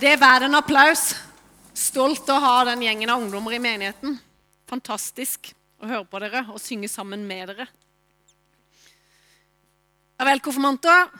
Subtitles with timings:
[0.00, 1.10] Det er verdt en applaus.
[1.76, 4.14] Stolt å ha den gjengen av ungdommer i menigheten.
[4.70, 5.50] Fantastisk
[5.82, 7.66] å høre på dere og synge sammen med dere.
[10.16, 11.10] Ja vel, konfirmanter.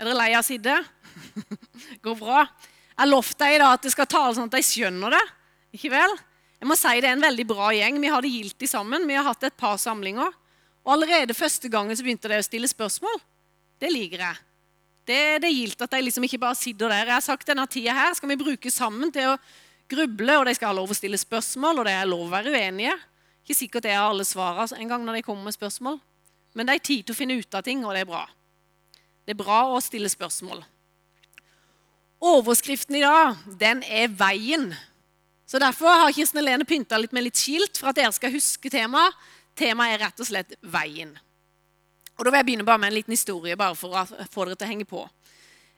[0.00, 0.78] Er dere lei av å sitte?
[2.04, 2.46] Går bra.
[2.96, 5.22] Jeg lovte deg i dag at det skal tale sånn at de skjønner det.
[5.76, 6.16] Ikke vel?
[6.56, 8.00] Jeg må si Det er en veldig bra gjeng.
[8.00, 9.04] Vi har det gildt sammen.
[9.04, 10.32] Vi har hatt et par samlinger.
[10.86, 13.20] Og allerede første gangen så begynte de å stille spørsmål.
[13.76, 14.45] Det liker jeg.
[15.06, 17.06] Det, det er gildt at de liksom ikke bare sitter der.
[17.06, 19.36] Jeg har sagt denne tida her skal vi bruke sammen til å
[19.90, 22.54] gruble, og de skal ha lov å stille spørsmål, og det er lov å være
[22.54, 22.96] uenige.
[23.46, 26.00] Ikke sikkert jeg har alle svarene en gang når de kommer med spørsmål.
[26.58, 28.24] Men det er tid til å finne ut av ting, og det er bra.
[29.26, 30.64] Det er bra å stille spørsmål.
[32.26, 34.74] Overskriften i dag, den er 'Veien'.
[35.46, 38.70] Så Derfor har Kirsten Helene pynta litt med litt skilt for at dere skal huske
[38.70, 39.14] temaet.
[39.54, 41.14] Temaet er rett og slett 'Veien'.
[42.16, 44.56] Og Da vil jeg begynne bare med en liten historie, bare for å få dere
[44.56, 45.02] til å henge på.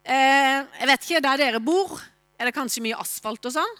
[0.04, 1.98] Eh, jeg vet ikke, Der dere bor,
[2.38, 3.76] er det kanskje mye asfalt og sånn?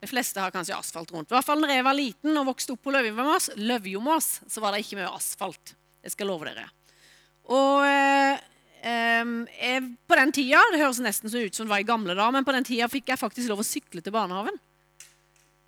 [0.00, 1.28] De fleste har kanskje asfalt rundt.
[1.28, 4.72] I hvert fall når jeg var liten og vokste opp på Løvjomås, Løvjomås så var
[4.72, 5.74] det ikke mye asfalt.
[6.00, 6.70] Det skal jeg love dere.
[7.50, 8.38] Og eh,
[10.08, 12.54] på den tida, Det høres nesten ut som det var i gamle dager, men på
[12.56, 14.56] den tida fikk jeg faktisk lov å sykle til barnehagen.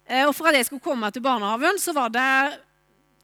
[0.07, 2.61] Eh, og For at jeg skulle komme til barnehagen, så var det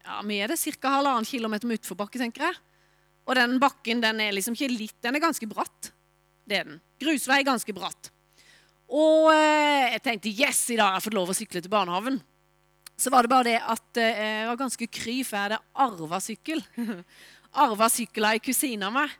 [0.09, 0.95] ja, mye er det, ca.
[0.97, 2.57] halvannen kilometer med utforbakke, tenker jeg.
[3.29, 5.91] Og den bakken den er liksom ikke litt, den er ganske bratt.
[6.49, 6.79] Det er den.
[7.01, 8.09] Grusvei ganske bratt.
[8.89, 12.17] Og eh, jeg tenkte yes, i dag har jeg fått lov å sykle til barnehagen.
[12.99, 16.19] Så var det bare det at eh, jeg var ganske kry, for jeg hadde arva
[16.25, 16.63] sykkel.
[17.65, 19.13] arva sykkel av ei kusine av meg.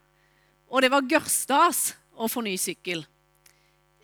[0.74, 3.06] Og det var gørstas å få ny sykkel.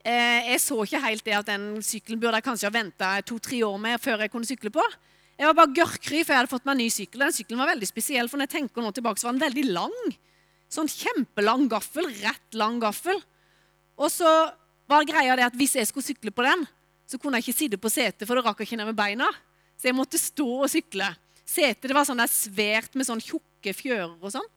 [0.06, 3.64] Eh, jeg så ikke helt det at den sykkelen burde jeg kanskje ha venta to-tre
[3.66, 4.86] år med før jeg kunne sykle på.
[5.36, 7.26] Jeg var bare gørrkry, for jeg hadde fått meg en ny sykkel.
[7.26, 9.66] Den sykkelen var veldig spesiell, for når jeg tenker nå tilbake, så var den veldig
[9.76, 9.98] lang.
[10.72, 12.08] Sånn kjempelang gaffel.
[12.22, 13.20] Rett lang gaffel.
[14.00, 14.32] Og så
[14.88, 16.64] var greia det at hvis jeg skulle sykle på den,
[17.06, 19.28] så kunne jeg ikke sitte på setet, for det rakk jeg ikke ned med beina.
[19.76, 21.12] Så jeg måtte stå og sykle.
[21.46, 24.48] Setet det var sånn der svært med sånn tjukke fjører og sånn.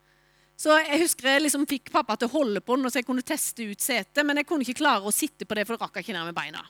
[0.58, 3.26] Så jeg husker jeg liksom fikk pappa til å holde på den, så jeg kunne
[3.26, 5.98] teste ut setet, men jeg kunne ikke klare å sitte på det, for det rakk
[5.98, 6.64] jeg ikke ned med beina.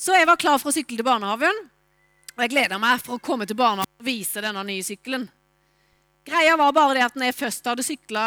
[0.00, 1.60] Så jeg var klar for å sykle til barnehagen.
[2.36, 5.26] Og jeg gleda meg for å komme til barnehagen og vise denne nye sykkelen.
[6.26, 8.24] Greia var bare det at når jeg først hadde sykla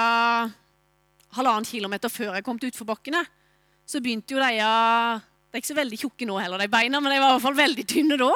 [1.37, 3.21] halvannen kilometer før jeg kom til utforbakkene,
[3.85, 7.13] så begynte jo de De er ikke så veldig tjukke nå heller, de beina, men
[7.13, 8.29] de var i hvert fall veldig tynne da.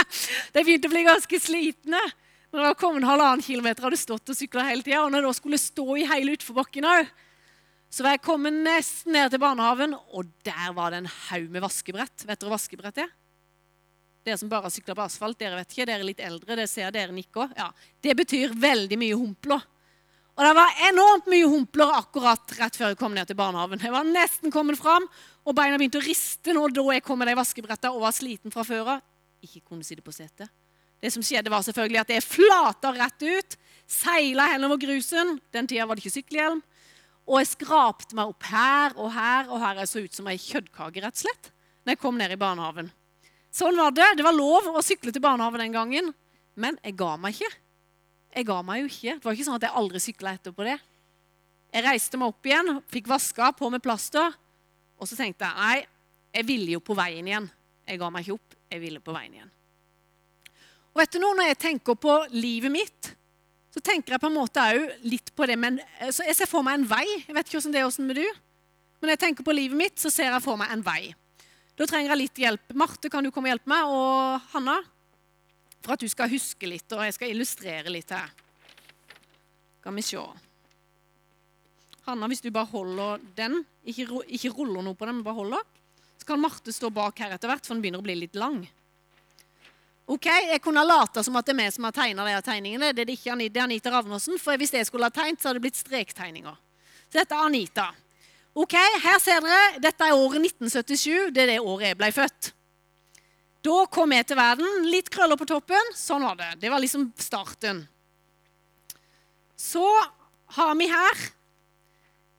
[0.54, 2.00] de begynte å bli ganske slitne.
[2.48, 5.02] Når det var kommet halvannen kilometer, hadde stått og sykla hele tida.
[5.02, 7.10] Og når jeg da skulle stå i hele utforbakken òg,
[7.92, 11.66] så var jeg kommet nesten ned til barnehagen, og der var det en haug med
[11.66, 12.24] vaskebrett.
[12.24, 13.12] Vet dere hva vaskebrett er?
[14.24, 15.84] Dere som bare sykler på asfalt, dere vet ikke.
[15.84, 16.56] Dere er litt eldre.
[16.56, 17.52] det ser dere nikker.
[17.56, 17.70] Ja,
[18.00, 19.60] Det betyr veldig mye humpler.
[20.34, 23.78] Og det var enormt mye humpler akkurat rett før jeg kom ned til barnehagen.
[23.78, 25.04] Jeg var nesten kommet fram,
[25.44, 28.50] og beina begynte å riste nå da jeg kom med de vaskebretta og var sliten
[28.50, 29.04] fra før av.
[29.44, 30.50] Ikke kunne sitte på setet.
[30.98, 35.36] Det som skjedde, var selvfølgelig at jeg flata rett ut, seila henover grusen.
[35.52, 36.64] Den tida var det ikke sykkelhjelm.
[37.28, 40.38] Og jeg skrapte meg opp her og her, og her jeg så ut som ei
[40.40, 41.52] kjøttkake, rett og slett,
[41.84, 42.90] når jeg kom ned i barnehagen.
[43.54, 44.08] Sånn var det.
[44.18, 46.10] Det var lov å sykle til barnehagen den gangen.
[46.58, 47.50] Men jeg ga meg ikke.
[48.34, 49.16] Jeg ga meg jo ikke.
[49.18, 50.78] Det var ikke sånn at jeg aldri sykla etterpå det.
[51.74, 54.34] Jeg reiste meg opp igjen, fikk vaska på med plaster.
[54.98, 55.86] Og så tenkte jeg nei,
[56.34, 57.48] jeg ville jo på veien igjen.
[57.86, 58.56] Jeg ga meg ikke opp.
[58.74, 59.50] Jeg ville på veien igjen.
[60.94, 63.10] Og vet du noe, Når jeg tenker på livet mitt,
[63.74, 66.78] så tenker jeg på en måte òg litt på det men, Jeg ser for meg
[66.78, 67.06] en vei.
[67.26, 68.26] Jeg vet ikke hvordan det er åssen med du.
[68.98, 71.14] Men når jeg tenker på livet mitt, så ser jeg for meg en vei.
[71.74, 72.74] Da trenger jeg litt hjelp.
[72.78, 73.90] Marte, kan du komme og hjelpe meg?
[73.90, 74.78] Og Hanna?
[75.84, 78.30] For at du skal huske litt, og jeg skal illustrere litt her.
[79.80, 80.22] Skal vi se.
[82.06, 85.66] Hanna, hvis du bare holder den, ikke, ikke ruller noe på den, men bare holder,
[86.20, 88.62] så kan Marte stå bak her etter hvert, for den begynner å bli litt lang.
[90.06, 92.92] Ok, Jeg kunne ha lata som at det er vi som har tegna de tegningene.
[92.92, 95.48] Det er det ikke det er Anita Ravnåsen, for hvis jeg skulle ha tegnet, så
[95.48, 96.56] hadde det blitt strektegninger.
[97.08, 97.86] Så dette er Anita.
[98.54, 99.80] Ok, Her ser dere.
[99.82, 101.32] Dette er året 1977.
[101.34, 102.52] Det er det året jeg ble født.
[103.64, 104.84] Da kom jeg til verden.
[104.92, 105.94] Litt krøller på toppen.
[105.98, 106.52] Sånn var det.
[106.62, 107.82] Det var liksom starten.
[109.58, 109.82] Så
[110.54, 111.20] har vi her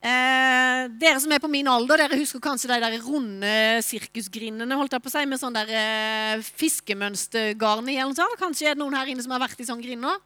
[0.06, 3.54] eh, Dere som er på min alder, dere husker kanskje de der runde
[3.84, 7.98] sirkusgrindene holdt jeg på å si, med sånn der eh, fiskemønstergarn i.
[7.98, 8.40] eller noe sånt.
[8.40, 10.22] Kanskje er det noen her inne som har vært i sånn grinder?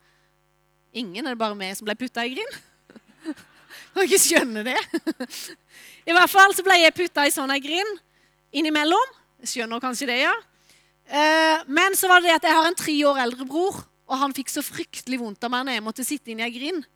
[0.93, 1.23] Ingen?
[1.23, 2.59] Er det bare meg som ble putta i grind?
[3.99, 5.39] Kan skjønner skjønne det.
[6.09, 7.99] I hvert fall så ble jeg putta i sånn ei grind
[8.55, 9.17] innimellom.
[9.45, 10.35] Skjønner kanskje det, ja.
[11.09, 14.21] Eh, men så var det det at jeg har en tre år eldre bror, og
[14.21, 16.87] han fikk så fryktelig vondt av meg når jeg måtte sitte inni ei grind.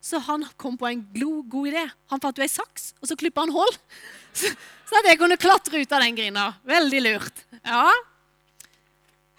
[0.00, 1.82] Så han kom på en god idé.
[2.12, 3.74] Han fant jo ei saks, og så klippa han hull.
[4.38, 4.50] Så,
[4.86, 6.52] Så at jeg kunne klatre ut av den grinda.
[6.68, 7.40] Veldig lurt.
[7.60, 7.88] Ja.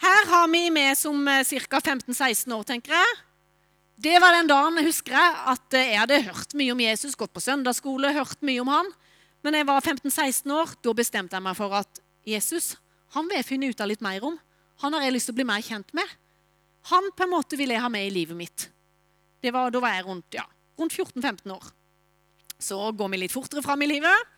[0.03, 1.79] Her har vi med som ca.
[1.79, 3.15] 15-16 år, tenker jeg.
[3.99, 7.33] Det var den dagen jeg husker jeg, at jeg hadde hørt mye om Jesus, gått
[7.35, 8.91] på søndagsskole, hørt mye om han.
[9.43, 12.77] Men jeg var 15-16 år, da bestemte jeg meg for at Jesus
[13.15, 14.35] han vil jeg finne ut av litt mer om.
[14.83, 16.05] Han har jeg lyst til å bli mer kjent med.
[16.91, 18.67] Han på en måte vil jeg ha med i livet mitt.
[19.43, 20.45] Var, da var jeg rundt, ja,
[20.79, 21.71] rundt 14-15 år.
[22.61, 24.35] Så går vi litt fortere fram i livet.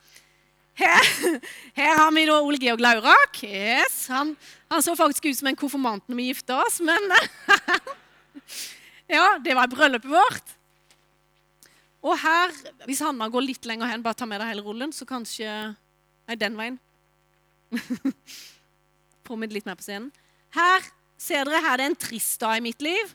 [0.80, 1.10] Her,
[1.80, 3.42] her, har vi da Ole Georg Laurak.
[3.44, 4.38] Yes, han,
[4.72, 7.12] han, så faktisk ut som en konfirmant når vi gifta oss, men
[9.12, 10.54] Ja, det var bryllupet vårt.
[12.02, 12.54] Og her,
[12.88, 15.50] hvis Hanna går litt lenger hen, bare ta med deg hele rullen, så kanskje
[16.30, 16.78] Nei, den veien.
[19.32, 20.10] Med litt mer på scenen.
[20.52, 20.84] Her
[21.20, 23.14] ser dere, her er det en trist dag i mitt liv.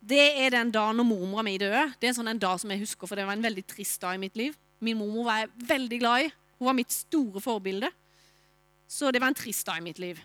[0.00, 1.82] Det er den dagen når mormora mi døde.
[2.00, 4.16] Det er sånn en dag som jeg husker, for det var en veldig trist dag
[4.16, 4.56] i mitt liv.
[4.84, 6.30] Min mormor var jeg veldig glad i.
[6.56, 7.92] Hun var mitt store forbilde.
[8.88, 10.20] Så det var en trist dag i mitt liv.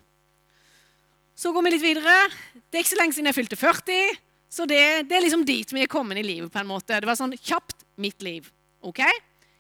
[1.36, 2.16] Så går vi litt videre.
[2.56, 4.20] Det er ikke så lenge siden jeg fylte 40.
[4.50, 6.52] Så det, det, er liksom dit vi er kommet i livet.
[6.52, 6.98] på en måte.
[6.98, 8.50] Det var sånn kjapt mitt liv.
[8.82, 9.04] ok?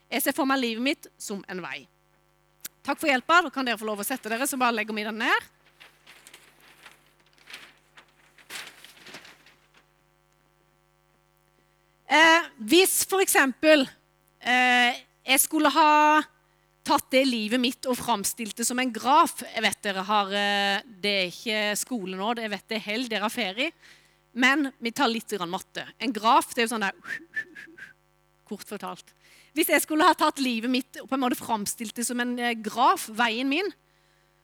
[0.10, 1.84] Jeg ser for meg livet mitt som en vei.
[2.82, 3.44] Takk for hjelpa.
[3.46, 5.50] Da kan dere få lov å sette dere, så bare legger vi den ned.
[12.10, 13.36] Eh, hvis f.eks.
[14.42, 14.98] Eh,
[15.30, 16.24] jeg skulle ha
[16.82, 20.80] tatt det livet mitt og framstilt det som en graf Jeg vet dere har, eh,
[20.88, 23.70] Det er ikke skole nå, jeg vet det er helg, dere har ferie.
[24.34, 25.86] Men vi tar litt matte.
[25.98, 26.98] En graf det er jo sånn der
[28.50, 29.14] Kort fortalt.
[29.54, 32.32] Hvis jeg skulle ha tatt livet mitt og på en måte framstilt det som en
[32.42, 33.68] eh, graf, veien min,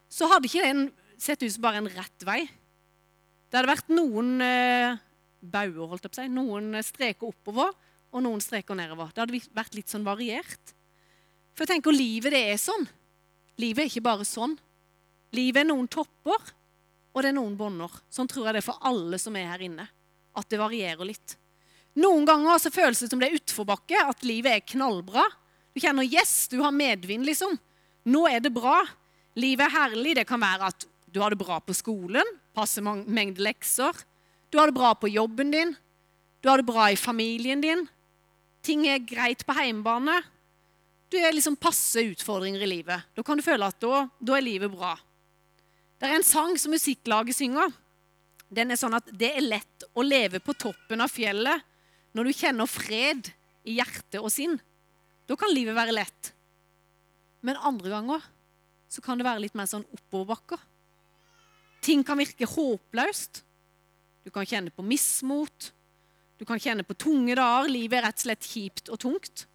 [0.10, 0.88] så hadde ikke den
[1.18, 2.44] sett ut som bare en rett vei.
[3.50, 4.98] Det hadde vært noen eh,
[5.42, 7.74] bauger, holdt jeg på å si, noen streker oppover
[8.16, 9.10] og noen streker nedover.
[9.14, 10.76] Det hadde vært litt sånn variert.
[11.56, 12.86] For jeg tenker livet det er sånn.
[13.62, 14.58] Livet er ikke bare sånn.
[15.36, 16.52] Livet er noen topper,
[17.16, 17.92] og det er noen bånder.
[18.12, 19.88] Sånn tror jeg det er for alle som er her inne.
[20.36, 21.38] At det varierer litt.
[21.96, 25.24] Noen ganger så føles det som det er utforbakke, at livet er knallbra.
[25.72, 27.56] Du kjenner yes, du har medvind, liksom.
[28.12, 28.82] Nå er det bra.
[29.40, 30.18] Livet er herlig.
[30.20, 33.96] Det kan være at du har det bra på skolen, passe mengde lekser.
[34.52, 35.72] Du har det bra på jobben din.
[36.44, 37.88] Du har det bra i familien din.
[38.66, 40.20] Ting er greit på hjemmebane.
[41.08, 43.08] Du er liksom passe utfordringer i livet.
[43.16, 44.98] Da kan du føle at da, da er livet bra.
[46.00, 47.71] Det er en sang som musikklaget synger.
[48.51, 51.63] Den er sånn at det er lett å leve på toppen av fjellet
[52.15, 53.31] når du kjenner fred
[53.68, 54.57] i hjerte og sinn.
[55.25, 56.31] Da kan livet være lett.
[57.45, 58.27] Men andre ganger
[58.92, 60.62] så kan det være litt mer sånn oppoverbakker.
[61.86, 63.42] Ting kan virke håpløst.
[64.25, 65.71] Du kan kjenne på mismot.
[66.39, 67.69] Du kan kjenne på tunge dager.
[67.71, 69.45] Livet er rett og slett kjipt og tungt.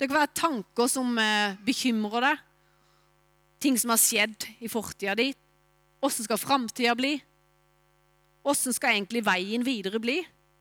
[0.00, 2.42] Det kan være tanker som eh, bekymrer deg.
[3.60, 5.28] Ting som har skjedd i fortida di.
[6.00, 7.18] Åssen skal framtida bli?
[8.46, 10.20] Åssen skal egentlig veien videre bli?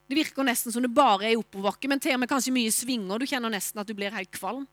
[0.10, 2.72] Det virker nesten som det bare er i oppoverbakke, men til og med kanskje mye
[2.74, 3.22] svinger.
[3.22, 4.66] Du kjenner nesten at du blir helt kvalm.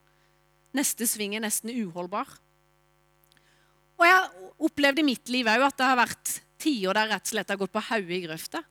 [0.76, 2.30] Neste sving er nesten uholdbar.
[3.96, 4.32] Og jeg har
[4.66, 7.60] opplevd i mitt liv òg at det har vært tider der rett og slett har
[7.60, 8.62] gått på hodet i grøfta.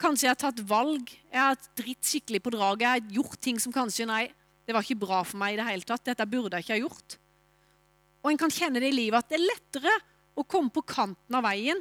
[0.00, 1.08] Kanskje jeg har tatt valg.
[1.32, 2.84] Jeg har dritt skikkelig på draget.
[2.84, 4.26] Jeg har gjort ting som kanskje Nei,
[4.68, 6.04] det var ikke bra for meg i det hele tatt.
[6.04, 7.16] Dette burde jeg ikke ha gjort.
[8.24, 9.96] Og en kan kjenne det i livet at det er lettere
[10.36, 11.80] å komme på kanten av veien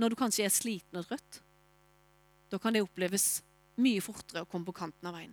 [0.00, 1.40] når du kanskje er sliten og trøtt.
[2.52, 3.40] Da kan det oppleves
[3.80, 5.32] mye fortere å komme på kanten av veien.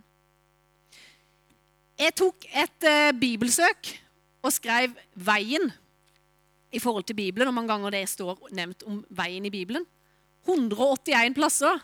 [2.00, 3.92] Jeg tok et uh, bibelsøk
[4.42, 5.70] og skrev 'veien'
[6.72, 7.46] i forhold til Bibelen.
[7.46, 9.84] Hvor mange ganger det står nevnt om veien i Bibelen.
[10.48, 11.78] 181 plasser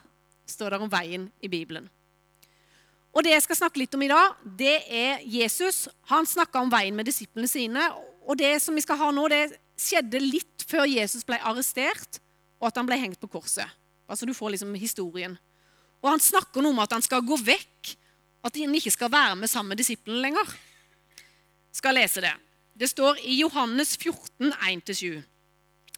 [0.46, 1.88] står det om veien i Bibelen.
[3.12, 5.88] Og Det jeg skal snakke litt om i dag, det er Jesus.
[6.10, 7.88] Han snakka om veien med disiplene sine.
[8.26, 12.20] Og det som vi skal ha nå, det skjedde litt før Jesus ble arrestert,
[12.58, 13.68] og at han ble hengt på korset.
[14.08, 15.36] Altså Du får liksom historien.
[16.02, 17.94] Og han snakker noe om at han skal gå vekk,
[18.46, 20.52] at han ikke skal være med sammen med disiplene lenger.
[21.74, 22.34] Skal lese det.
[22.78, 25.22] Det står i Johannes 14, 1-7.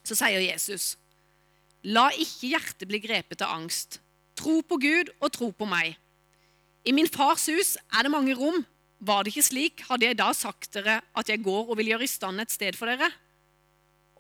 [0.05, 0.95] Så sier Jesus.:
[1.85, 4.01] La ikke hjertet bli grepet av angst.
[4.37, 5.99] Tro på Gud og tro på meg.
[6.85, 8.65] I min fars hus er det mange rom.
[9.01, 12.05] Var det ikke slik, hadde jeg da sagt dere at jeg går og vil gjøre
[12.05, 13.09] i stand et sted for dere.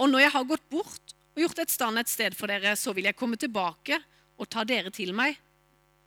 [0.00, 2.94] Og når jeg har gått bort og gjort et stand et sted for dere, så
[2.96, 4.00] vil jeg komme tilbake
[4.40, 5.36] og ta dere til meg,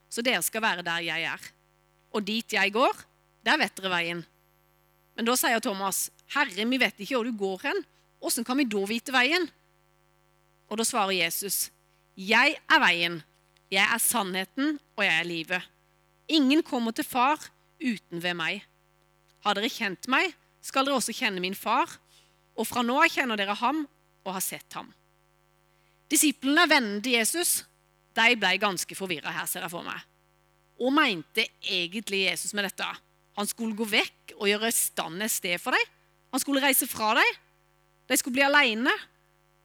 [0.10, 1.50] så dere skal være der jeg er.
[2.14, 2.94] Og dit jeg går,
[3.46, 4.24] der vet dere veien.
[5.14, 7.84] Men da sier Thomas, Herre, vi vet ikke hvor du går hen.
[8.24, 9.46] Åssen kan vi da vite veien?
[10.70, 11.70] Og da svarer Jesus,
[12.18, 13.22] Jeg er veien,
[13.74, 15.70] jeg er sannheten, og jeg er livet.
[16.30, 17.42] Ingen kommer til far
[17.82, 18.62] uten ved meg.
[19.44, 21.90] Har dere kjent meg, skal dere også kjenne min far,
[22.54, 23.84] og fra nå kjenner dere ham
[24.24, 24.90] og har sett ham.
[26.12, 27.64] Disiplene, vennene til Jesus,
[28.14, 30.04] de ble ganske forvirra her, ser jeg for meg.
[30.84, 32.86] Og mente egentlig Jesus med dette?
[33.38, 35.90] Han skulle gå vekk og gjøre stand et sted for dem.
[36.34, 37.42] Han skulle reise fra dem.
[38.10, 38.94] De skulle bli alene.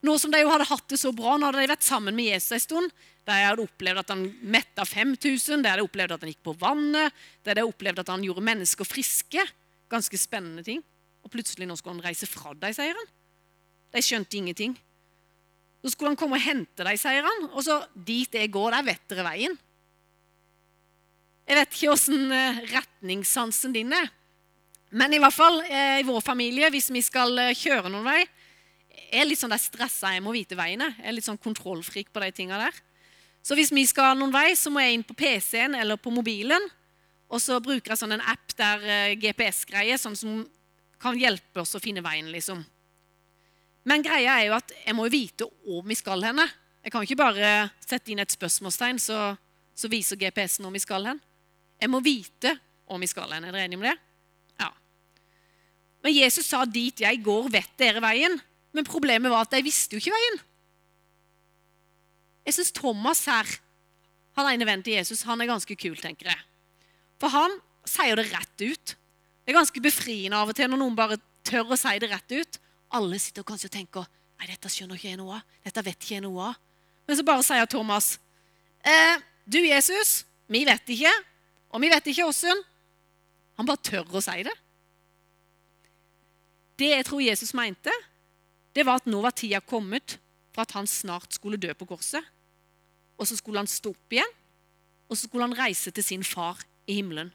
[0.05, 2.31] Nå som de jo hadde hatt det så bra, nå hadde de vært sammen med
[2.31, 2.99] Jesus en stund.
[3.29, 7.17] De hadde opplevd at han metta 5000, de hadde opplevd at han gikk på vannet,
[7.43, 9.43] de hadde opplevd at han gjorde mennesker friske.
[9.91, 10.85] Ganske spennende ting.
[11.29, 13.09] Og plutselig nå skulle han reise fra dem, sier han.
[13.93, 14.73] De skjønte ingenting.
[15.85, 17.51] Så skulle han komme og hente dem, sier han.
[17.53, 19.59] Og så dit jeg går, der vet dere veien.
[21.49, 24.09] Jeg vet ikke åssen eh, retningssansen din er.
[24.89, 28.23] Men i hvert fall eh, i vår familie, hvis vi skal eh, kjøre noen vei,
[28.99, 30.15] jeg er litt sånn stressa.
[30.17, 30.91] Jeg må vite veiene.
[30.97, 32.83] Jeg er litt sånn kontrollfrik på de tinga der.
[33.45, 36.65] Så hvis vi skal noen vei, så må jeg inn på PC-en eller på mobilen.
[37.29, 40.43] Og så bruker jeg sånn en app der GPS-greier, sånn som
[41.03, 42.65] kan hjelpe oss å finne veien, liksom.
[43.89, 46.45] Men greia er jo at jeg må jo vite hvor vi skal henne.
[46.85, 47.53] Jeg kan ikke bare
[47.85, 49.33] sette inn et spørsmålstegn, så,
[49.75, 51.23] så viser GPS-en hvor vi skal hen.
[51.79, 52.57] Jeg må vite
[52.89, 53.47] hvor vi skal hen.
[53.47, 53.95] Er dere enige om det?
[54.59, 54.73] Ja.
[56.05, 58.37] Men Jesus sa dit jeg går, vet dere veien.
[58.77, 60.39] Men problemet var at de visste jo ikke veien.
[62.49, 63.49] Jeg syns Thomas her,
[64.39, 66.41] han ene vennen til Jesus, han er ganske kul, tenker jeg.
[67.21, 67.57] For han
[67.89, 68.95] sier det rett ut.
[69.49, 71.17] Det er ganske befriende av og til når noen bare
[71.49, 72.57] tør å si det rett ut.
[72.93, 74.05] Alle sitter kanskje og tenker
[74.37, 75.55] nei, dette skjønner ikke jeg noe av.
[75.65, 76.59] Dette vet ikke jeg noe av.
[77.09, 78.11] Men så bare sier Thomas
[78.85, 81.15] eh, du, Jesus, vi vet ikke,
[81.73, 82.61] og vi vet ikke åssen.
[83.57, 84.53] Han bare tør å si det.
[86.85, 87.97] Det jeg tror Jesus mente,
[88.77, 90.19] det var at nå var tida kommet
[90.53, 92.21] for at han snart skulle dø på korset.
[93.17, 94.37] Og så skulle han stå opp igjen,
[95.09, 97.33] og så skulle han reise til sin far i himmelen.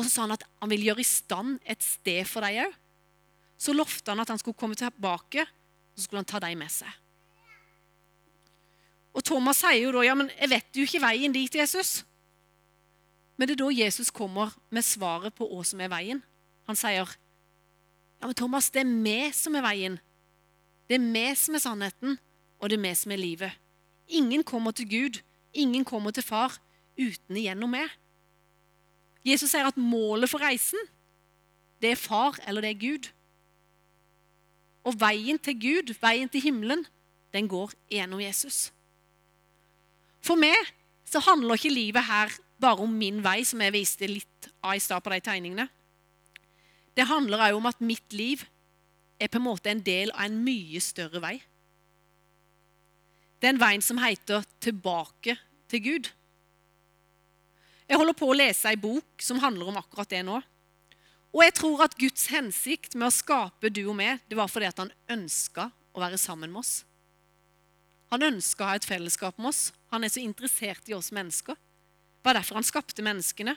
[0.00, 2.76] Og så sa han at han ville gjøre i stand et sted for deg òg.
[3.60, 6.72] Så lovte han at han skulle komme tilbake, og så skulle han ta deg med
[6.72, 6.88] seg.
[9.12, 11.98] Og Thomas sier jo da ja, men jeg vet jo ikke veien dit, Jesus.
[13.36, 16.24] Men det er da Jesus kommer med svaret på hva som er veien.
[16.70, 17.12] Han sier,
[18.16, 20.00] ja, men Thomas, det er vi som er veien.
[20.88, 22.16] Det er vi som er sannheten,
[22.56, 23.60] og det er vi som er livet.
[24.08, 25.20] Ingen kommer til Gud,
[25.52, 26.56] ingen kommer til Far
[26.96, 27.92] uten igjennom meg.
[29.26, 30.80] Jesus sier at målet for reisen,
[31.80, 33.08] det er far eller det er Gud.
[34.84, 36.86] Og veien til Gud, veien til himmelen,
[37.32, 38.70] den går gjennom Jesus.
[40.24, 40.56] For meg
[41.08, 44.82] så handler ikke livet her bare om min vei, som jeg viste litt av i
[44.82, 45.68] stad på de tegningene.
[46.96, 48.44] Det handler òg om at mitt liv
[49.20, 51.36] er på en måte en del av en mye større vei.
[53.40, 56.10] Den veien som heter 'Tilbake til Gud'.
[57.90, 60.36] Jeg holder på å lese ei bok som handler om akkurat det nå.
[61.34, 64.68] Og jeg tror at Guds hensikt med å skape du og meg, det var fordi
[64.68, 66.84] at han ønska å være sammen med oss.
[68.14, 69.72] Han ønska å ha et fellesskap med oss.
[69.90, 71.58] Han er så interessert i oss mennesker.
[71.58, 73.56] Det var derfor han skapte menneskene.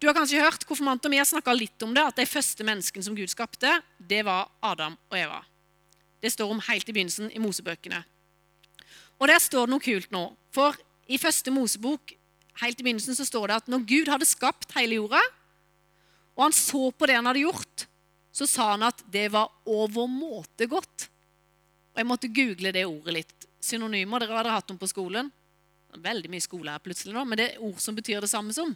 [0.00, 3.16] Du har kanskje hørt konfirmanter, vi har litt om det, at de første menneskene som
[3.16, 5.42] Gud skapte, det var Adam og Eva.
[6.20, 8.00] Det står om helt i begynnelsen i Mosebøkene.
[9.20, 10.22] Og der står det noe kult nå.
[10.56, 10.76] For
[11.12, 12.14] i første Mosebok
[12.60, 15.20] helt i begynnelsen så står det at når Gud hadde skapt hele jorda,
[16.36, 17.86] og han så på det han hadde gjort,
[18.32, 21.08] så sa han at det var overmåte godt.
[21.92, 23.48] Og Jeg måtte google det ordet litt.
[23.60, 25.28] Synonymer dere hadde hatt om på skolen.
[25.90, 28.70] Veldig mye skole her plutselig nå, men det er ord som betyr det samme som.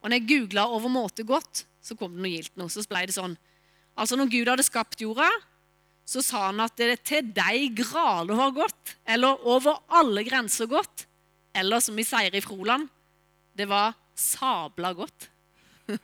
[0.00, 2.72] Og når jeg googla 'overmåte godt', så kom det noe gildt noe.
[2.72, 3.36] Så ble det sånn
[3.96, 5.28] Altså, når Gud hadde skapt jorda,
[6.04, 10.66] så sa han at det er til deg grader var godt, eller over alle grenser
[10.66, 11.06] godt,
[11.54, 12.88] eller som vi sier i Froland,
[13.54, 15.30] det var sabla godt.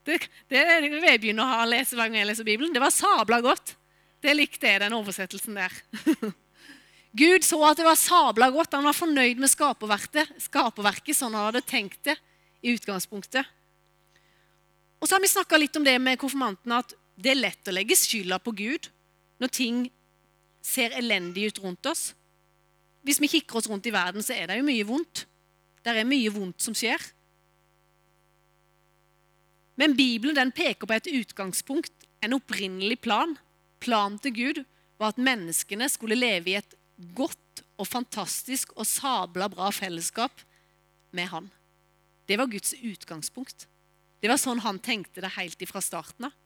[0.00, 0.16] Det,
[0.48, 2.72] det vi begynner begynne å lese hver gang jeg leser Bibelen.
[2.72, 3.74] Det var sabla godt.
[4.24, 5.74] Det likte jeg, den oversettelsen der.
[7.20, 8.74] Gud så at det var sabla godt.
[8.76, 12.16] Han var fornøyd med skaperverket, skaperverket sånn han hadde tenkt det
[12.64, 13.44] i utgangspunktet.
[15.00, 17.74] Og så har vi snakka litt om det med konfirmantene, at det er lett å
[17.74, 18.90] legge skylda på Gud
[19.40, 19.84] når ting
[20.64, 22.10] ser elendig ut rundt oss.
[23.06, 25.24] Hvis vi kikker oss rundt i verden, så er det jo mye vondt.
[25.80, 27.00] Det er mye vondt som skjer.
[29.80, 33.32] Men Bibelen den peker på et utgangspunkt, en opprinnelig plan.
[33.80, 34.60] Planen til Gud
[35.00, 36.76] var at menneskene skulle leve i et
[37.16, 40.44] godt og fantastisk og sabla bra fellesskap
[41.16, 41.48] med Han.
[42.28, 43.64] Det var Guds utgangspunkt.
[44.20, 46.36] Det var sånn han tenkte det helt ifra starten av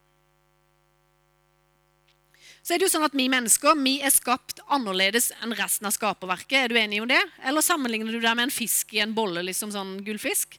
[2.65, 5.93] så er det jo sånn at vi mennesker vi er skapt annerledes enn resten av
[5.93, 6.57] skaperverket.
[6.63, 7.21] Er du enig om det?
[7.45, 10.57] Eller sammenligner du det med en fisk i en bolle, liksom sånn gullfisk?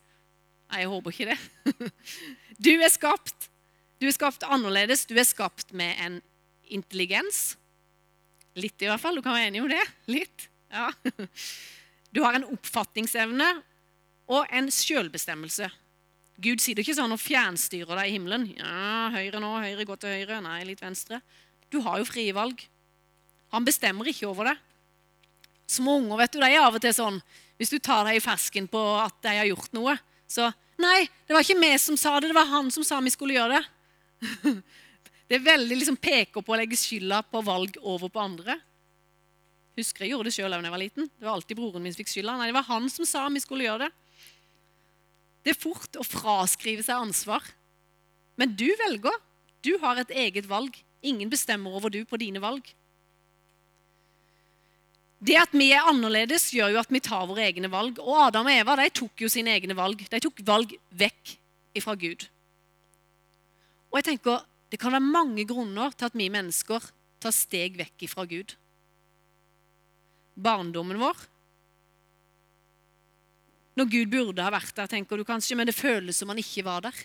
[0.70, 1.92] Nei, jeg håper ikke det.
[2.56, 3.50] Du er skapt.
[4.00, 5.02] Du er skapt annerledes.
[5.10, 6.22] Du er skapt med en
[6.72, 7.58] intelligens.
[8.56, 9.18] Litt, i hvert fall.
[9.18, 9.82] Du kan være enig om det?
[10.12, 10.50] Litt.
[10.72, 10.92] Ja.
[12.16, 13.50] Du har en oppfatningsevne
[14.32, 15.68] og en selvbestemmelse.
[16.40, 18.46] Gud sier det ikke sånn og fjernstyrer deg i himmelen.
[18.56, 20.38] Ja, høyre nå, høyre, gå til høyre.
[20.46, 21.20] Nei, litt venstre.
[21.72, 22.62] Du har jo frie valg.
[23.56, 24.56] Han bestemmer ikke over det.
[25.70, 27.16] Små unger vet du, de er av og til sånn
[27.58, 29.96] Hvis du tar deg i fersken på at de har gjort noe,
[30.30, 33.14] så Nei, det var ikke vi som sa det, det var han som sa vi
[33.14, 34.56] skulle gjøre det.
[35.26, 38.60] Det er veldig liksom peker på å legge skylda på valg over på andre.
[39.74, 41.08] Husker jeg gjorde det sjøl da jeg var liten.
[41.10, 42.36] Det var alltid broren min som fikk skylda.
[42.38, 44.28] Nei, det var han som sa vi skulle gjøre det.
[45.42, 47.42] Det er fort å fraskrive seg ansvar.
[48.38, 49.18] Men du velger.
[49.66, 50.78] Du har et eget valg.
[51.06, 52.66] Ingen bestemmer over du på dine valg.
[55.26, 58.00] Det at vi er annerledes, gjør jo at vi tar våre egne valg.
[58.04, 60.04] Og Adam og Eva de tok jo sine egne valg.
[60.12, 61.38] De tok valg vekk
[61.78, 62.28] ifra Gud.
[63.92, 66.82] Og jeg tenker, Det kan være mange grunner til at vi mennesker
[67.22, 68.56] tar steg vekk ifra Gud.
[70.36, 71.16] Barndommen vår.
[73.78, 76.66] Når Gud burde ha vært der, tenker du kanskje, men det føles som han ikke
[76.66, 76.98] var der.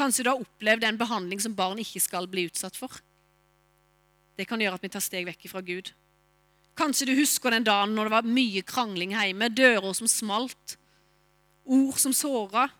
[0.00, 2.94] Kanskje du har opplevd en behandling som barn ikke skal bli utsatt for.
[4.40, 5.90] Det kan gjøre at vi tar steg vekk fra Gud.
[6.80, 10.78] Kanskje du husker den dagen når det var mye krangling hjemme, dører som smalt,
[11.68, 12.70] ord som såra,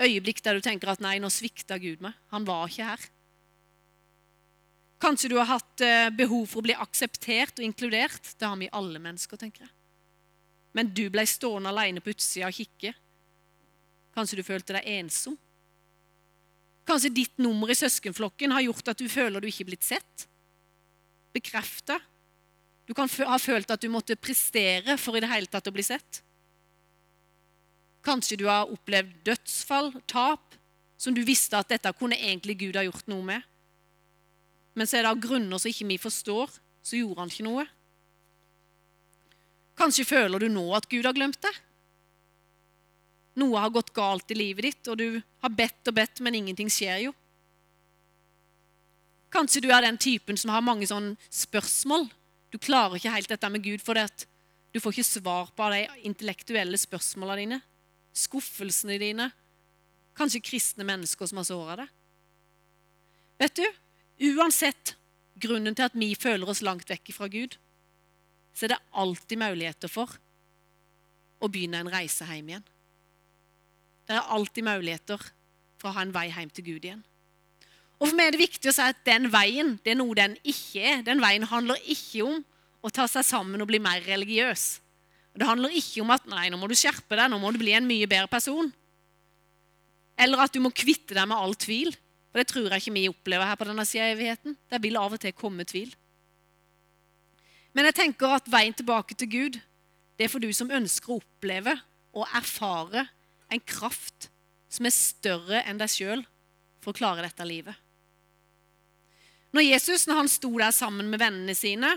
[0.00, 2.18] øyeblikk der du tenker at nei, nå svikta Gud meg.
[2.34, 3.08] Han var ikke her.
[5.00, 8.34] Kanskje du har hatt eh, behov for å bli akseptert og inkludert.
[8.36, 9.72] Det har vi alle mennesker, tenker jeg.
[10.76, 12.92] Men du ble stående alene på utsida og kikke.
[14.12, 15.40] Kanskje du følte deg ensom.
[16.90, 20.24] Kanskje ditt nummer i søskenflokken har gjort at du føler du ikke er blitt sett.
[21.30, 22.00] Bekrefta
[22.90, 25.84] du kan ha følt at du måtte prestere for i det hele tatt å bli
[25.86, 26.24] sett.
[28.02, 30.56] Kanskje du har opplevd dødsfall, tap,
[30.98, 33.46] som du visste at dette kunne egentlig Gud ha gjort noe med.
[34.74, 36.50] Men så er det av grunner som ikke vi forstår,
[36.82, 37.66] så gjorde han ikke noe.
[39.78, 41.62] Kanskje føler du nå at Gud har glemt deg.
[43.40, 46.70] Noe har gått galt i livet ditt, og du har bedt og bedt, men ingenting
[46.72, 47.16] skjer jo.
[49.30, 52.08] Kanskje du er den typen som har mange sånne spørsmål
[52.50, 56.78] du klarer ikke helt dette med Gud, for du får ikke svar på de intellektuelle
[56.78, 57.60] spørsmålene dine.
[58.10, 59.28] Skuffelsene dine.
[60.18, 61.92] Kanskje kristne mennesker som har såra deg.
[63.40, 63.66] Vet du,
[64.34, 64.96] uansett
[65.40, 67.54] grunnen til at vi føler oss langt vekk fra Gud,
[68.52, 70.18] så er det alltid muligheter for
[71.40, 72.66] å begynne en reise hjem igjen.
[74.10, 75.22] Det er alltid muligheter
[75.78, 77.02] for å ha en vei hjem til Gud igjen.
[78.00, 80.34] Og For meg er det viktig å si at den veien det er noe den
[80.40, 81.04] ikke er.
[81.06, 82.40] Den veien handler ikke om
[82.82, 84.64] å ta seg sammen og bli mer religiøs.
[85.36, 87.76] Det handler ikke om at nei, nå må du skjerpe deg, nå må du bli
[87.76, 88.72] en mye bedre person.
[90.18, 91.94] Eller at du må kvitte deg med all tvil.
[92.32, 94.58] For det tror jeg ikke vi opplever her på denne sida av evigheten.
[94.74, 95.94] Der vil av og til komme tvil.
[97.78, 99.62] Men jeg tenker at veien tilbake til Gud,
[100.18, 101.78] det er for du som ønsker å oppleve
[102.10, 103.06] og erfare
[103.50, 104.30] en kraft
[104.70, 106.24] som er større enn deg sjøl
[106.80, 107.74] for å klare dette livet.
[109.50, 111.90] Når Jesus når han sto der sammen med vennene sine,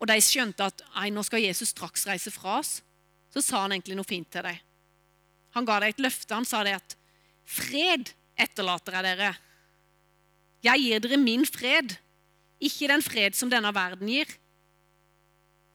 [0.00, 0.82] og de skjønte at
[1.12, 2.80] nå skal Jesus straks reise fra oss,
[3.32, 4.58] så sa han egentlig noe fint til dem.
[5.56, 6.34] Han ga dem et løfte.
[6.34, 6.96] Han sa det at
[7.48, 9.32] fred etterlater jeg dere.
[10.64, 11.96] Jeg gir dere min fred,
[12.60, 14.30] ikke den fred som denne verden gir.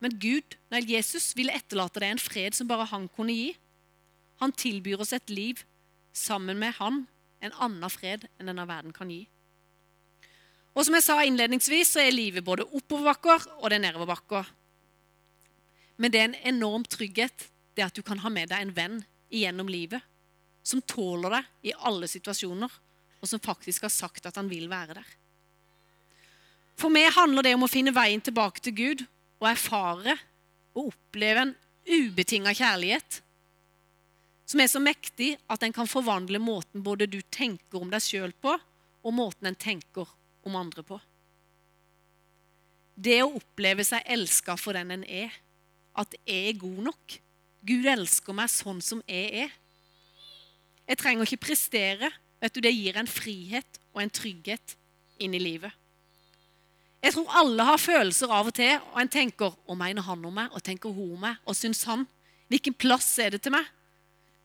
[0.02, 3.50] Men Gud, nei, Jesus ville etterlate deg en fred som bare han kunne gi.
[4.42, 5.62] Han tilbyr oss et liv
[6.16, 7.04] sammen med han,
[7.44, 9.24] en annen fred enn denne verden kan gi.
[10.76, 14.48] Og som jeg sa innledningsvis, så er livet både oppoverbakker og det er nedoverbakker.
[15.96, 18.98] Men det er en enorm trygghet det at du kan ha med deg en venn
[19.32, 20.04] igjennom livet
[20.66, 22.72] som tåler deg i alle situasjoner,
[23.22, 25.12] og som faktisk har sagt at han vil være der.
[26.76, 29.04] For meg handler det om å finne veien tilbake til Gud
[29.40, 30.16] og erfare
[30.76, 31.54] og oppleve en
[31.86, 33.22] ubetinga kjærlighet
[34.46, 38.34] som er så mektig at den kan forvandle måten både du tenker om deg sjøl
[38.42, 38.54] på,
[39.06, 40.08] og måten en tenker
[40.46, 40.98] om andre på.
[42.96, 45.34] Det å oppleve seg elska for den en er,
[45.98, 47.16] at jeg er god nok.
[47.66, 49.56] Gud elsker meg sånn som jeg er.
[50.86, 52.12] Jeg trenger ikke prestere.
[52.40, 54.76] Vet du, Det gir en frihet og en trygghet
[55.18, 55.72] inn i livet.
[57.02, 60.34] Jeg tror alle har følelser av og til, og en tenker Hva mener han om
[60.34, 60.52] meg?
[60.52, 61.40] Og tenker hun om meg?
[61.44, 62.06] Og syns han?
[62.48, 63.66] Hvilken plass er det til meg?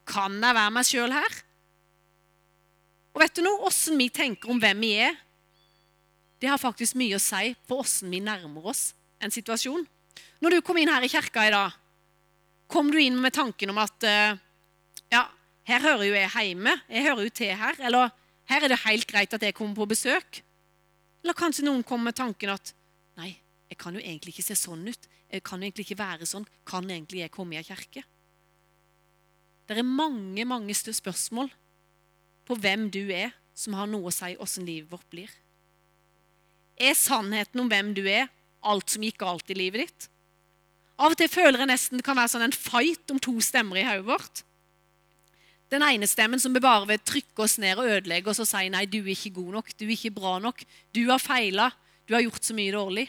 [0.08, 1.40] Kan jeg være meg sjøl her?
[3.12, 3.68] Og vet du noe?
[3.68, 5.18] Åssen vi tenker om hvem vi er,
[6.42, 9.84] det har faktisk mye å si for åssen vi nærmer oss en situasjon.
[10.42, 11.76] Når du kom inn her i kirka i dag,
[12.72, 14.40] kom du inn med tanken om at eh,
[15.14, 15.28] ja,
[15.70, 17.78] her hører jo jeg hjemme, jeg hører jo til her.
[17.80, 18.10] Eller
[18.50, 20.42] Her er det helt greit at jeg kommer på besøk.
[21.24, 22.74] Eller kanskje noen kommer med tanken at
[23.16, 23.38] nei,
[23.70, 25.08] jeg kan jo egentlig ikke se sånn ut.
[25.32, 26.48] Jeg kan jo egentlig ikke være sånn.
[26.68, 28.04] Kan egentlig jeg komme i ei kirke?
[29.72, 31.52] Det er mange, mange spørsmål
[32.48, 35.32] på hvem du er, som har noe å si åssen livet vårt blir.
[36.82, 38.28] Er sannheten om hvem du er,
[38.62, 40.08] alt som gikk galt i livet ditt?
[41.02, 43.80] Av og til føler jeg nesten det kan være sånn en fight om to stemmer
[43.80, 44.44] i hodet vårt.
[45.72, 48.84] Den ene stemmen som bare vil trykke oss ned og ødelegge oss og si nei,
[48.92, 51.70] du er ikke god nok, du er ikke bra nok, du har feila,
[52.06, 53.08] du har gjort så mye dårlig.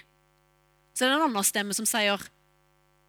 [0.95, 2.23] Så er det en annen stemme som sier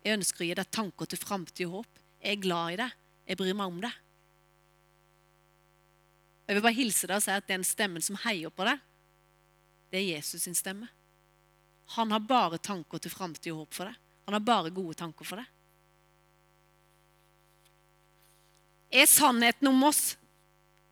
[0.04, 2.02] jeg ønsker å gi deg tanker til framtid og håp.
[2.24, 3.03] Jeg er glad i deg.
[3.28, 4.00] Jeg bryr meg om deg.
[6.44, 8.82] Jeg vil bare hilse deg og si at den stemmen som heier på deg,
[9.94, 10.90] det er Jesus sin stemme.
[11.96, 14.00] Han har bare tanker til framtid og håp for deg.
[14.28, 15.50] Han har bare gode tanker for deg.
[18.94, 20.16] Er sannheten om oss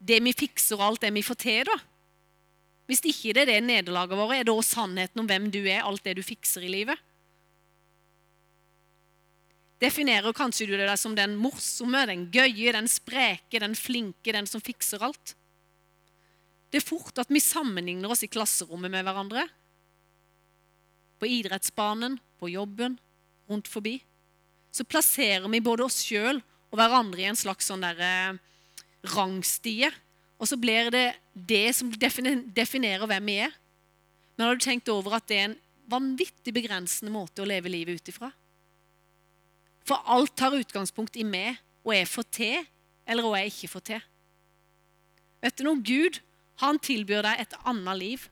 [0.02, 1.78] det vi fikser og alt det vi får til, da?
[2.90, 6.04] Hvis ikke det er det nederlaget vårt, er da sannheten om hvem du er, alt
[6.04, 7.00] det du fikser i livet?
[9.82, 14.62] Definerer kanskje du deg som den morsomme, den gøye, den spreke, den flinke, den som
[14.62, 15.34] fikser alt?
[16.72, 19.48] Det er fort at vi sammenligner oss i klasserommet med hverandre.
[21.20, 23.00] På idrettsbanen, på jobben,
[23.50, 23.98] rundt forbi.
[24.72, 26.40] Så plasserer vi både oss sjøl
[26.72, 28.38] og hverandre i en slags sånn der, eh,
[29.18, 29.92] rangstie.
[30.40, 33.52] Og så blir det det som definerer hvem vi er.
[34.38, 35.60] Men har du tenkt over at det er en
[35.92, 38.32] vanvittig begrensende måte å leve livet ut ifra?
[39.88, 42.68] For alt tar utgangspunkt i meg og jeg får til,
[43.10, 44.04] eller hva jeg ikke får til.
[45.42, 45.82] Vet du noe?
[45.82, 46.20] Gud
[46.62, 48.26] han tilbyr deg et annet liv.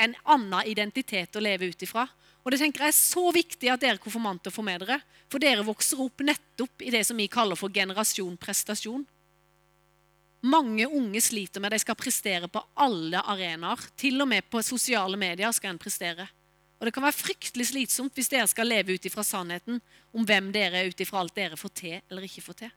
[0.00, 2.06] En annen identitet å leve ut ifra.
[2.44, 4.98] Og det tenker jeg er så viktig at dere konfirmanter får med dere.
[5.32, 9.04] For dere vokser opp nettopp i det som vi kaller for generasjon prestasjon.
[10.44, 13.80] Mange unge sliter med at de skal prestere på alle arenaer.
[13.96, 16.26] Til og med på sosiale medier skal en prestere.
[16.78, 19.80] Og det kan være fryktelig slitsomt hvis dere skal leve ut ifra sannheten
[20.14, 22.74] om hvem dere er ut ifra alt dere får til eller ikke får til.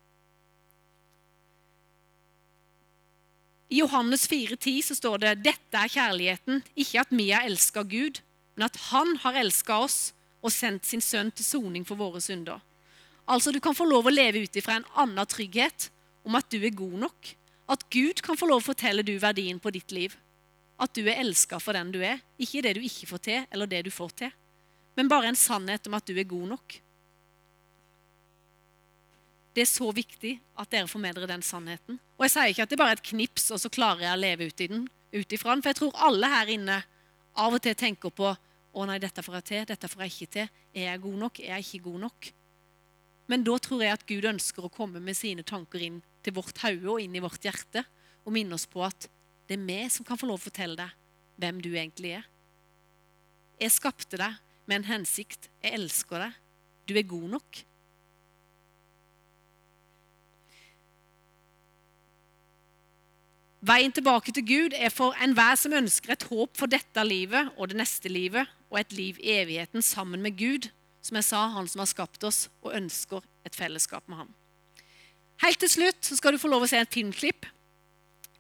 [3.67, 8.21] I Johannes 4,10 så står det dette er kjærligheten, ikke at vi har elska Gud,
[8.55, 12.62] men at Han har elska oss og sendt sin sønn til soning for våre synder.
[13.27, 15.89] Altså, Du kan få lov å leve ut ifra en annen trygghet
[16.23, 17.36] om at du er god nok.
[17.67, 20.15] At Gud kan få lov å fortelle du verdien på ditt liv.
[20.78, 23.70] At du er elska for den du er, ikke det du ikke får til, eller
[23.70, 24.36] det du får til.
[24.98, 26.78] Men bare en sannhet om at du er god nok.
[29.58, 31.98] Det er så viktig at dere får med dere den sannheten.
[32.18, 34.22] Og jeg sier ikke at det bare er et knips, og så klarer jeg å
[34.22, 34.84] leve ut, i den,
[35.18, 35.63] ut ifra den.
[35.66, 36.82] For jeg tror alle her inne
[37.38, 38.30] av og til tenker på
[38.78, 40.52] å nei, dette får jeg til, dette får jeg ikke til.
[40.78, 41.42] Er jeg god nok?
[41.42, 42.30] Er jeg ikke god nok?
[43.28, 46.62] Men da tror jeg at Gud ønsker å komme med sine tanker inn til vårt
[46.63, 47.84] hode og inn i vårt hjerte
[48.28, 49.10] og minne oss på at
[49.47, 50.91] det er vi som kan få lov å fortelle deg
[51.39, 52.27] hvem du egentlig er.
[53.62, 54.36] Jeg skapte deg
[54.67, 55.49] med en hensikt.
[55.63, 56.38] Jeg elsker deg.
[56.88, 57.63] Du er god nok.
[63.67, 67.71] Veien tilbake til Gud er for enhver som ønsker et håp for dette livet og
[67.71, 70.69] det neste livet, og et liv i evigheten sammen med Gud,
[71.01, 74.31] som jeg sa, han som har skapt oss, og ønsker et fellesskap med ham.
[75.43, 77.47] Helt til slutt så skal du få lov å se et filmklipp.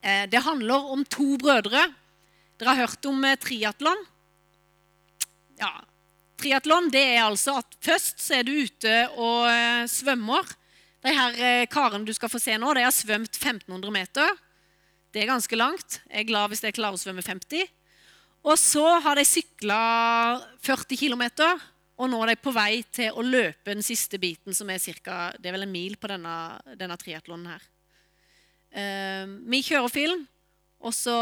[0.01, 1.87] Eh, det handler om to brødre.
[2.57, 4.03] Dere har hørt om eh, triatlon?
[5.59, 5.71] Ja.
[6.37, 10.45] Triatlon er altså at først så er du ute og eh, svømmer.
[11.05, 14.37] De her karene du skal få se nå, de har svømt 1500 meter.
[15.13, 16.01] Det er ganske langt.
[16.09, 17.69] Jeg er glad hvis jeg klarer å svømme 50.
[18.47, 19.79] Og så har de sykla
[20.65, 21.23] 40 km,
[21.97, 25.33] og nå er de på vei til å løpe den siste biten, som er cirka,
[25.39, 26.35] Det er vel en mil på denne,
[26.77, 27.63] denne triatlonen her.
[28.77, 30.27] Uh, vi kjører film,
[30.79, 31.17] og så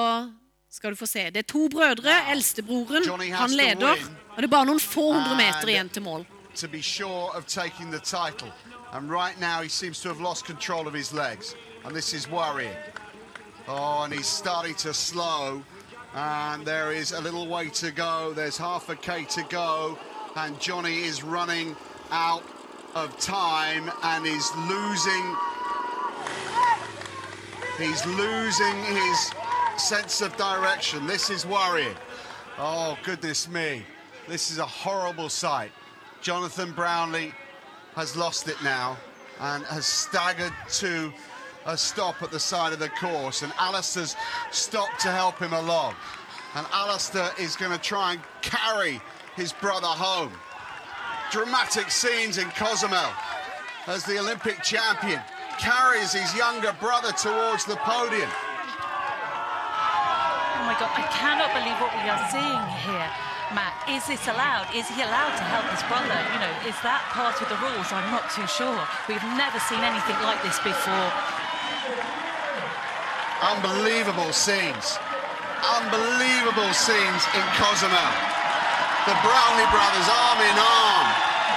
[0.71, 1.29] skal du få se.
[1.31, 2.31] Det er to brødre.
[2.31, 3.95] Eldstebroren han leder.
[4.35, 6.25] Og det er bare noen få hundre meter igjen til mål.
[6.55, 8.51] To be sure of taking the title.
[8.91, 11.55] And right now he seems to have lost control of his legs.
[11.85, 12.75] And this is worrying.
[13.67, 15.63] Oh, and he's starting to slow.
[16.13, 18.33] And there is a little way to go.
[18.33, 19.97] There's half a K to go.
[20.35, 21.75] And Johnny is running
[22.11, 22.43] out
[22.95, 25.35] of time and is losing.
[27.77, 29.31] He's losing his
[29.77, 31.05] sense of direction.
[31.05, 31.95] This is worrying.
[32.57, 33.83] Oh, goodness me.
[34.29, 35.71] This is a horrible sight.
[36.21, 37.33] Jonathan Brownlee
[37.95, 38.97] has lost it now
[39.41, 41.11] and has staggered to
[41.65, 44.15] a stop at the side of the course, and Alistair's
[44.51, 45.95] stopped to help him along.
[46.55, 49.01] And Alistair is going to try and carry
[49.35, 50.31] his brother home.
[51.29, 53.11] Dramatic scenes in Cozumel
[53.87, 55.19] as the Olympic champion
[55.59, 58.29] carries his younger brother towards the podium.
[60.55, 63.09] Oh my God, I cannot believe what we are seeing here.
[63.53, 64.67] Matt, is this allowed?
[64.73, 66.17] Is he allowed to help his brother?
[66.33, 67.87] You know, is that part of the rules?
[67.93, 68.81] I'm not too sure.
[69.05, 71.09] We've never seen anything like this before.
[73.45, 74.97] Unbelievable scenes.
[75.61, 78.13] Unbelievable scenes in Cozumel.
[79.05, 81.07] The Brownlee brothers arm in arm,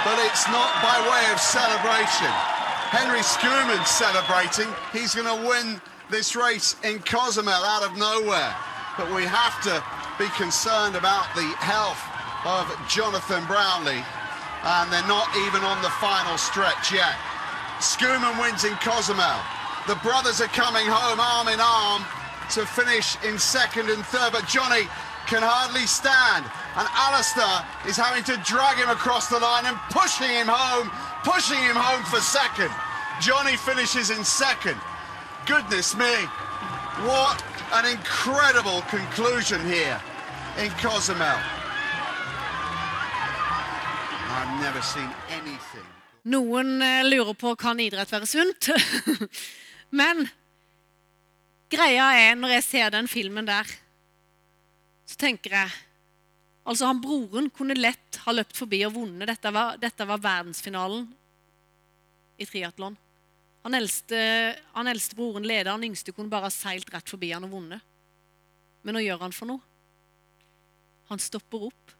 [0.04, 2.57] but it's not by way of celebration.
[2.88, 4.72] Henry Schumann celebrating.
[4.96, 8.56] He's going to win this race in Cozumel out of nowhere.
[8.96, 9.76] But we have to
[10.16, 12.00] be concerned about the health
[12.48, 14.00] of Jonathan Brownlee.
[14.64, 17.12] And they're not even on the final stretch yet.
[17.84, 19.36] Schumann wins in Cozumel.
[19.86, 22.08] The brothers are coming home arm in arm
[22.56, 24.88] to finish in second and third, but Johnny
[25.28, 26.48] can hardly stand.
[26.72, 30.88] And Alistair is having to drag him across the line and pushing him home,
[31.32, 32.72] pushing him home for second.
[33.20, 34.78] Johnny finishes in second.
[35.46, 36.14] Goodness me,
[37.08, 37.38] what
[37.72, 40.00] an incredible conclusion here
[40.62, 41.40] in Cozumel.
[44.36, 45.86] I've never seen anything.
[46.22, 48.68] Noen eh, lurer på kan idrett være sunt.
[50.00, 50.28] Men
[51.72, 53.68] greia er, når jeg ser den filmen der,
[55.08, 55.70] så tenker jeg
[56.68, 59.28] Altså, han broren kunne lett ha løpt forbi og vunnet.
[59.30, 61.06] Dette var, dette var verdensfinalen
[62.38, 62.96] i triatlon.
[63.64, 67.56] Han han eldste broren leder, han yngste kunne bare ha seilt rett forbi han og
[67.56, 67.84] vunnet.
[68.84, 69.64] Men hva gjør han for noe?
[71.08, 71.94] Han stopper opp.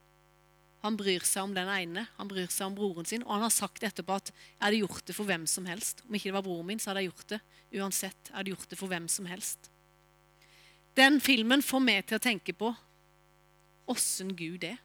[0.85, 3.25] Han bryr seg om den ene, han bryr seg om broren sin.
[3.27, 6.05] Og han har sagt etterpå at jeg hadde gjort det for hvem som helst.
[6.07, 7.41] Om ikke det var broren min, så hadde jeg gjort det.
[7.81, 9.73] Uansett, jeg hadde gjort det for hvem som helst.
[10.99, 12.71] Den filmen får meg til å tenke på
[13.91, 14.79] åssen Gud er.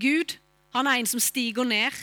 [0.00, 0.36] Gud,
[0.74, 1.94] han er en som stiger ned.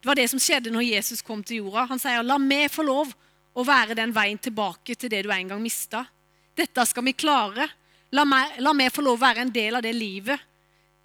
[0.00, 1.86] Det var det som skjedde når Jesus kom til jorda.
[1.90, 3.12] Han sier, 'La meg få lov
[3.54, 6.06] å være den veien tilbake til det du en gang mista.'
[6.56, 7.68] Dette skal vi klare.
[8.12, 10.40] La meg, la meg få lov å være en del av det livet.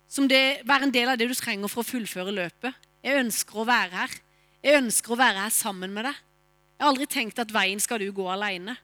[0.07, 2.73] Som det, være en del av det du trenger for å fullføre løpet.
[3.03, 4.15] Jeg ønsker å være her.
[4.63, 6.15] Jeg ønsker å være her sammen med deg.
[6.77, 8.77] Jeg har aldri tenkt at veien skal du gå alene.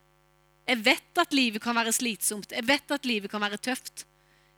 [0.68, 2.52] Jeg vet at livet kan være slitsomt.
[2.52, 4.04] Jeg vet at livet kan være tøft.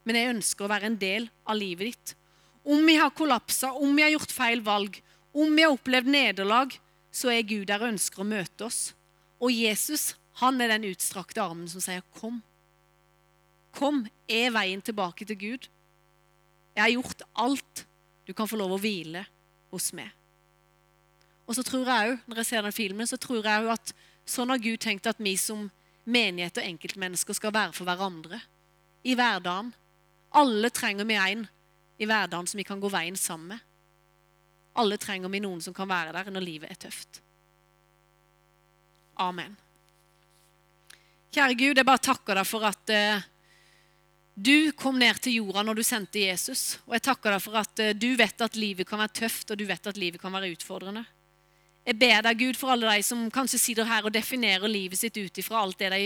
[0.07, 2.15] Men jeg ønsker å være en del av livet ditt.
[2.63, 4.99] Om vi har kollapsa, om vi har gjort feil valg,
[5.33, 6.75] om vi har opplevd nederlag,
[7.11, 8.93] så er Gud der og ønsker å møte oss.
[9.39, 12.41] Og Jesus, han er den utstrakte armen som sier, 'Kom'.
[13.71, 15.67] Kom er veien tilbake til Gud.
[16.75, 17.85] Jeg har gjort alt.
[18.25, 19.25] Du kan få lov å hvile
[19.71, 20.09] hos meg.
[21.49, 23.93] Og så tror jeg òg, når jeg ser den filmen, så tror jeg òg at
[24.29, 25.71] sånn har Gud tenkt at vi som
[26.05, 28.41] menighet og enkeltmennesker skal være for hverandre.
[29.03, 29.73] I hverdagen.
[30.37, 31.47] Alle trenger vi en
[31.97, 33.65] i hverdagen som vi kan gå veien sammen med.
[34.79, 37.21] Alle trenger vi noen som kan være der når livet er tøft.
[39.19, 39.57] Amen.
[41.33, 43.25] Kjære Gud, jeg bare takker deg for at eh,
[44.33, 46.79] du kom ned til jorda når du sendte Jesus.
[46.87, 49.59] Og jeg takker deg for at eh, du vet at livet kan være tøft, og
[49.59, 51.03] du vet at livet kan være utfordrende.
[51.85, 55.17] Jeg ber deg, Gud, for alle de som kanskje sitter her og definerer livet sitt
[55.17, 56.01] ut ifra alt det de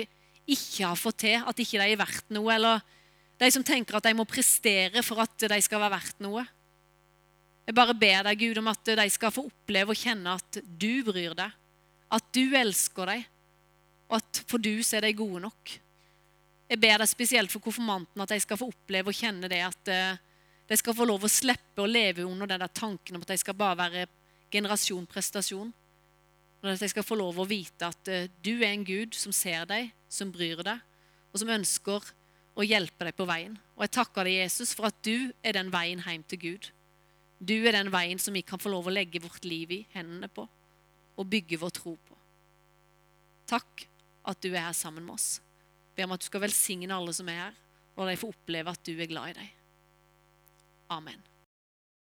[0.53, 2.83] ikke har fått til, at ikke de er verdt noe, eller
[3.43, 6.45] de som tenker at de må prestere for at de skal være verdt noe.
[7.63, 11.03] Jeg bare ber deg, Gud, om at de skal få oppleve og kjenne at du
[11.07, 11.53] bryr deg,
[12.13, 13.23] at du elsker dem,
[14.11, 15.77] og at for du så er de gode nok.
[16.69, 19.91] Jeg ber deg spesielt for konfirmanten at de skal få oppleve og kjenne det at
[19.91, 20.19] eh,
[20.69, 23.39] de skal få lov å slippe å leve under den der tanken om at de
[23.39, 24.05] skal bare være
[24.53, 25.71] generasjon prestasjon.
[26.63, 29.35] Men at de skal få lov å vite at eh, du er en Gud som
[29.35, 30.83] ser deg, som bryr deg,
[31.33, 32.11] og som ønsker
[32.53, 33.55] å hjelpe deg på veien.
[33.77, 36.69] Og jeg takker deg, Jesus, for at du er den veien hjem til Gud.
[37.43, 40.29] Du er den veien som vi kan få lov å legge vårt liv i hendene
[40.31, 40.45] på
[41.13, 42.15] og bygge vår tro på.
[43.49, 43.85] Takk
[44.29, 45.41] at du er her sammen med oss.
[45.93, 47.59] Ber om at du skal velsigne alle som er her,
[47.93, 49.51] og la de få oppleve at du er glad i dem.
[50.93, 51.21] Amen.